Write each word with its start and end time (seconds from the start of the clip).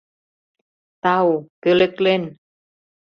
Тау, 1.01 1.29
пӧлеклен. 1.61 2.23